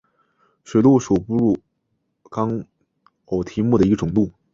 [0.63, 1.55] 水鹿属哺乳
[2.23, 2.65] 纲
[3.25, 4.31] 偶蹄目的一种鹿。